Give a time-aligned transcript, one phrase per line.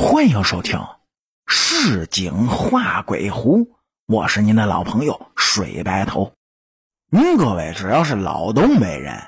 [0.00, 0.78] 欢迎收听
[1.48, 3.64] 《市井画鬼狐》，
[4.06, 6.32] 我是您的老朋友水白头。
[7.10, 9.20] 您各位只要是老东北人，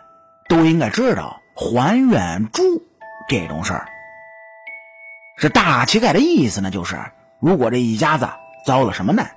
[0.49, 2.63] 都应该知道还愿猪
[3.29, 3.89] 这种事儿。
[5.39, 6.97] 这大乞丐的意思呢，就是
[7.41, 8.29] 如果这一家子
[8.65, 9.29] 遭了什么难，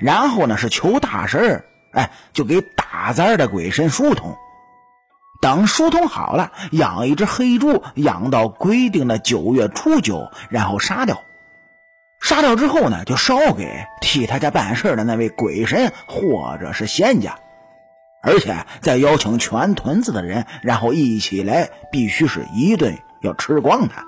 [0.00, 4.34] 然后呢是求大神儿，哎，就给打灾的鬼神疏通。
[5.40, 11.22] 等疏通好了，养一只黑猪，养到规定的九月初九，然后杀掉。
[12.20, 17.38] 杀掉之后呢，就烧给替他家办事的那位鬼神或者是仙家，
[18.22, 24.04] 而且再邀请全屯子的人，然后一起来，必须是一顿要吃光它。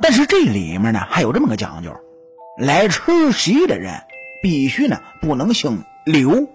[0.00, 1.94] 但是这里面呢，还有这么个讲究：
[2.56, 3.92] 来吃席的人
[4.42, 6.48] 必须呢不能姓刘。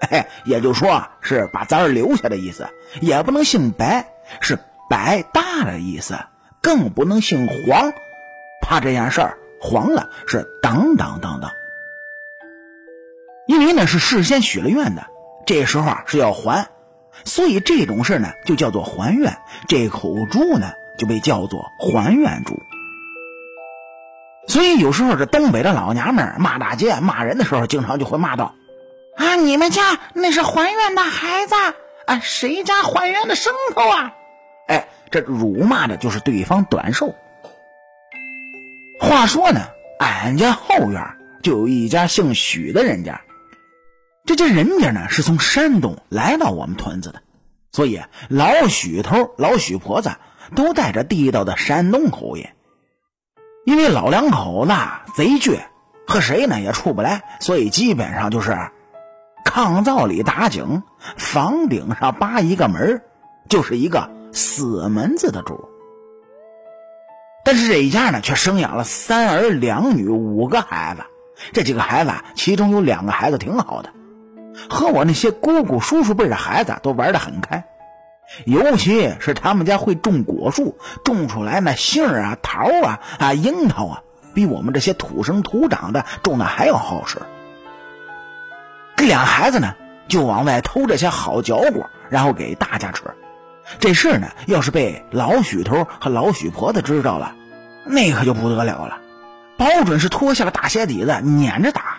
[0.10, 2.68] 哎，也就说是把咱儿留下的意思，
[3.00, 4.06] 也不能姓白，
[4.40, 6.16] 是白大的意思，
[6.62, 7.92] 更不能姓黄，
[8.62, 11.50] 怕这件事儿黄了是等等等等。
[13.48, 15.06] 因为呢是事先许了愿的，
[15.46, 16.68] 这时候啊是要还，
[17.24, 19.36] 所以这种事呢就叫做还愿。
[19.66, 22.62] 这口猪呢就被叫做还愿猪。
[24.46, 28.54] 所以有时候这东北的老娘们骂大街骂人的时候，经常就会骂道。
[29.18, 29.34] 啊！
[29.34, 31.54] 你们家那是还愿的孩子
[32.06, 32.20] 啊？
[32.22, 34.14] 谁家还愿的牲口啊？
[34.68, 37.14] 哎，这辱骂的就是对方短寿。
[39.00, 39.60] 话说呢，
[39.98, 43.20] 俺家后院就有一家姓许的人家，
[44.24, 47.20] 这家人家呢是从山东来到我们屯子的，
[47.72, 50.12] 所以老许头、老许婆子
[50.54, 52.46] 都带着地道的山东口音。
[53.64, 54.72] 因为老两口子
[55.16, 55.58] 贼倔，
[56.06, 58.56] 和谁呢也处不来，所以基本上就是。
[59.48, 60.82] 炕灶里打井，
[61.16, 63.00] 房顶上扒一个门
[63.48, 65.68] 就是一个死门子的主。
[67.44, 71.02] 但是这一家呢，却生养了三儿两女五个孩子。
[71.52, 73.90] 这几个孩子，其中有两个孩子挺好的，
[74.68, 77.64] 和我那些姑姑叔叔辈的孩子都玩得很开。
[78.44, 84.02] 尤其是他们家会种果树，种出来那杏啊、桃啊、啊樱桃啊，
[84.34, 87.18] 比我们这些土生土长的种的还要好吃。
[89.08, 89.74] 俩孩子呢，
[90.06, 93.02] 就往外偷这些好嚼果，然后给大家吃。
[93.80, 97.34] 这事呢，要是被老许头和老许婆子知道了，
[97.84, 98.98] 那可就不得了了，
[99.56, 101.98] 保准是脱下了大鞋底子撵着打。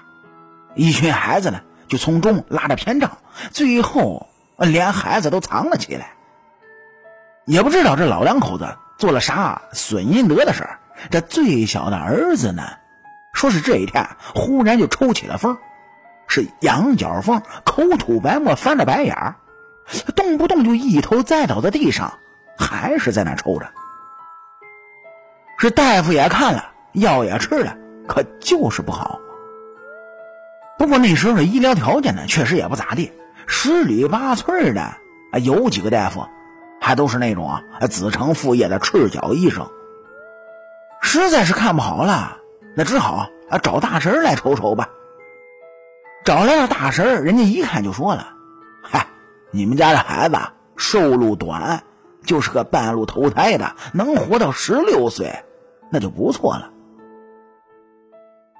[0.75, 3.17] 一群孩子呢，就从中拉着偏账，
[3.51, 6.11] 最后连孩子都藏了起来。
[7.45, 10.79] 也不知道这老两口子做了啥损阴德的事儿。
[11.09, 12.63] 这最小的儿子呢，
[13.33, 15.57] 说是这一天忽然就抽起了风。
[16.29, 19.35] 是羊角风，口吐白沫，翻着白眼儿，
[20.15, 22.19] 动不动就一头栽倒在地上，
[22.55, 23.67] 还是在那抽着。
[25.57, 26.63] 是大夫也看了，
[26.93, 27.75] 药也吃了，
[28.07, 29.19] 可就是不好。
[30.77, 33.11] 不过那时候的医疗条件呢，确实也不咋地，
[33.47, 36.25] 十里八村的啊，有几个大夫，
[36.79, 39.67] 还都是那种啊子承父业的赤脚医生。
[41.01, 42.37] 实在是看不好了，
[42.75, 44.87] 那只好啊找大神来瞅瞅吧。
[46.29, 48.33] 找来了大神人家一看就说了
[48.85, 49.07] ：“嗨，
[49.49, 50.37] 你们家的孩子
[50.77, 51.81] 寿路短，
[52.23, 55.43] 就是个半路投胎的，能活到十六岁，
[55.89, 56.69] 那就不错了。”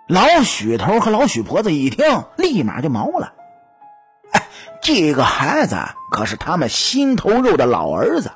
[0.10, 3.34] 老许头和老许婆子一听，立马就毛了
[4.34, 4.48] ：“哎，
[4.82, 5.78] 这个孩子
[6.10, 8.32] 可是他们心头肉的老儿子，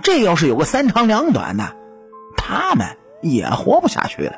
[0.00, 1.76] 这要是有个三长两短的，
[2.38, 4.36] 他们也活不下去了。”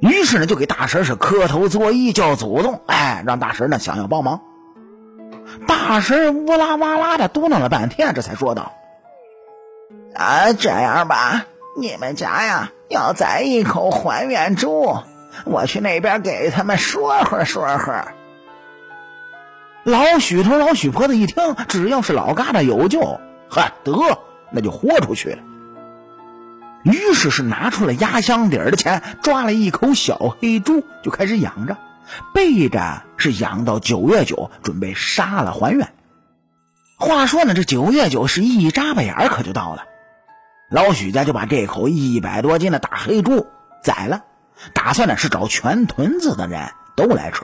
[0.00, 4.40] 于是呢，就给大神是磕头作揖，叫祖宗，哎，让大神呢想要帮忙。
[5.66, 8.72] 大神呜啦哇啦的嘟囔了半天，这才说道
[10.14, 14.98] ：“啊，这样吧，你们家呀要宰一口还愿猪，
[15.44, 18.04] 我去那边给他们说和说和。”
[19.84, 23.00] 老许头、老许婆子一听，只要是老疙瘩有救，
[23.48, 23.92] 呵，得，
[24.52, 25.38] 那就豁出去了。
[26.90, 31.76] 于是是拿出了压箱底儿的钱，抓了一口小黑猪，就开始养着，
[32.32, 35.92] 备着是养到九月九，准备杀了还愿。
[36.96, 39.84] 话说呢，这九月九是一眨巴眼儿，可就到了。
[40.70, 43.46] 老许家就把这口一百多斤的大黑猪
[43.82, 44.24] 宰了，
[44.72, 47.42] 打算呢是找全屯子的人都来吃。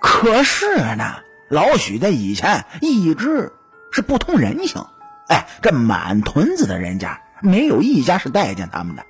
[0.00, 1.16] 可是呢，
[1.48, 3.52] 老许家以前一直
[3.92, 4.84] 是不通人性，
[5.28, 7.20] 哎，这满屯子的人家。
[7.42, 9.04] 没有一家是待见他们的，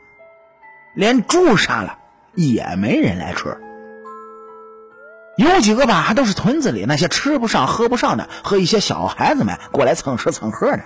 [0.95, 1.99] 连猪杀了
[2.35, 3.57] 也没人来吃。
[5.37, 10.81] 有几个吧，还都是屯子里那些吃不上、喝不上的，和一些小孩子们过来蹭吃蹭喝的。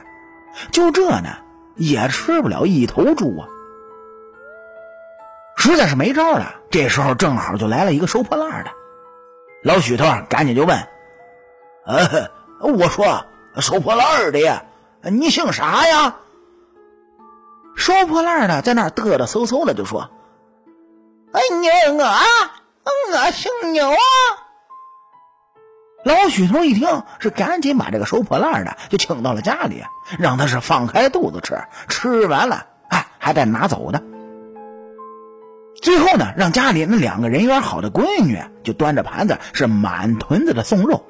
[0.70, 1.38] 就这呢，
[1.74, 3.48] 也吃不了一头猪啊。
[5.56, 6.54] 实在是没招了。
[6.70, 8.70] 这时候正好就来了一个收破烂的，
[9.62, 10.78] 老许头赶紧就问
[11.86, 13.24] ：“呃，我说
[13.60, 14.64] 收破烂的呀，
[15.02, 16.16] 你姓啥呀？”
[17.76, 20.10] 收破烂的在那嘚嘚嗖嗖的就说
[21.32, 23.96] ：“哎，你我，我姓牛啊。”
[26.04, 29.82] 老许头一听，是赶紧把这个收破烂的就请到了家里，
[30.18, 34.02] 让他是放开肚子吃，吃完了，哎，还得拿走的。
[35.82, 41.04] 最后呢，让家里那两个人缘好的闺女就端着盘子，是满屯子的送肉。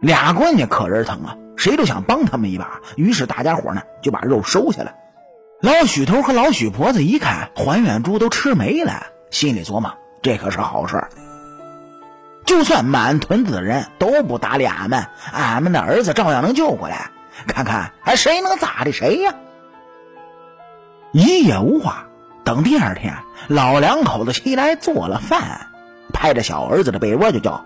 [0.00, 4.94] 俩闺女可人疼啊，谁都想帮他们一把，于是大家伙呢就把肉收下来。
[5.60, 9.92] 老许头和老许婆子一看还愿猪都吃没了，心里琢磨：
[10.22, 11.02] 这可是好事。
[12.46, 17.10] 就算满屯子的人都不搭理俺们，俺们的儿子照样能救过来。
[17.46, 19.34] 看看还谁能咋的谁呀？
[21.12, 22.06] 一夜无话。
[22.44, 23.14] 等第二天，
[23.48, 25.66] 老两口子起来做了饭，
[26.14, 27.64] 拍着小儿子的被窝就叫：“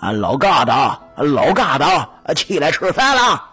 [0.00, 3.50] 啊，老疙瘩，老疙瘩，起来吃饭了。”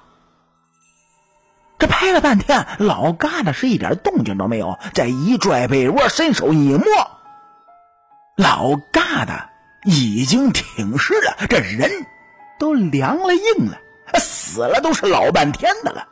[1.80, 6.86] 这拍了半天，老疙瘩是一点动静都没有，再一拽被窝，伸手一摸，
[8.38, 9.48] 老疙瘩。
[9.86, 11.92] 已经挺尸了，这人
[12.57, 13.78] 都凉了硬了，
[14.18, 16.07] 死了都是老半天的了。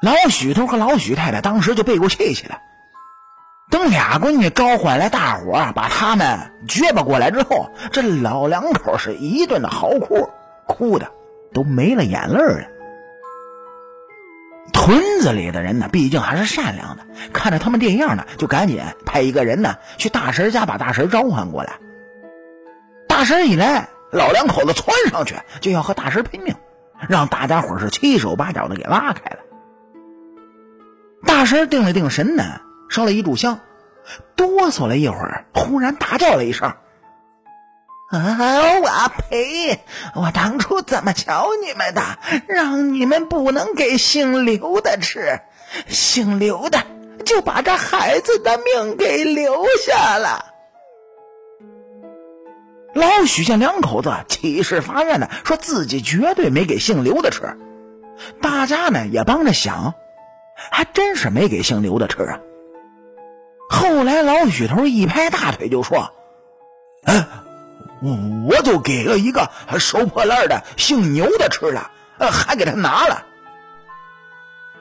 [0.00, 2.58] 老许头和老许太太当时就背过气去了。
[3.70, 10.28] 等俩闺女召唤来大伙把他们撅巴过来之后，这老两口是一顿的嚎哭，
[10.66, 11.10] 哭的
[11.52, 12.68] 都没了眼泪了。
[14.72, 21.74] 屯子里的人呢，毕竟还是善良的，看着他们这样呢，就赶紧派一个人呢去大婶家把大婶召唤过来。
[23.08, 26.54] 大婶一来，老两口子窜上去就要和大婶拼命，
[27.08, 29.38] 让大家伙是七手八脚的给拉开了。
[31.24, 32.60] 大婶定了定神呢，
[32.94, 33.58] 烧了一炷香，
[34.36, 36.72] 哆嗦了一会儿，忽然大叫了一声
[38.12, 38.78] ：“啊！
[38.78, 38.88] 我
[39.18, 39.80] 呸！
[40.14, 42.00] 我当初怎么瞧你们的，
[42.46, 45.40] 让你们不能给姓刘的吃，
[45.88, 46.84] 姓刘的
[47.24, 50.44] 就把这孩子的命给留下了。”
[52.94, 57.58] 老许家两口子起誓发愿的，说自己绝对没给姓刘的吃。
[58.40, 59.94] 大家呢也帮着想，
[60.70, 62.38] 还真是没给姓刘的吃啊。
[63.68, 66.12] 后来老许头一拍大腿就说
[67.04, 67.26] ：“哎，
[68.48, 73.24] 我就给了一个收破烂的姓牛的吃了，还给他拿了。”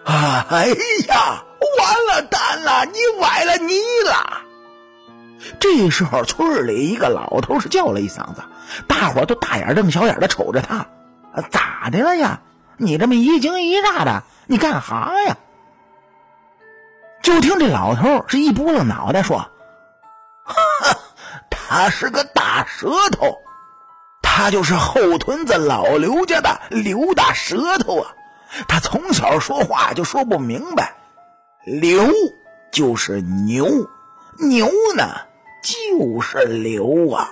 [0.05, 0.67] 哎
[1.07, 1.43] 呀，
[1.79, 4.41] 完了蛋了，你崴了泥了！
[5.59, 8.43] 这时候，村里一个老头是叫了一嗓子，
[8.87, 10.85] 大伙都大眼瞪小眼的瞅着他，
[11.49, 12.41] 咋的了呀？
[12.77, 15.37] 你这么一惊一乍的，你干哈呀？
[17.23, 19.37] 就听这老头是一拨了脑袋说
[20.43, 20.55] ：“哈
[21.49, 23.35] 他是个大舌头，
[24.21, 28.13] 他就是后屯子老刘家的刘大舌头啊！
[28.67, 30.93] 他从小说话就说不明白，
[31.65, 32.07] 刘
[32.71, 33.67] 就是牛，
[34.37, 35.03] 牛呢？”
[35.63, 37.31] 就是刘啊！